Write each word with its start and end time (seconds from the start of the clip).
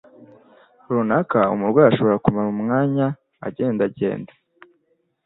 runaka 0.93 1.39
Umurwayi 1.55 1.87
ashobora 1.91 2.21
kumara 2.23 2.47
umwanya 2.55 3.07
agendagenda 3.47 4.31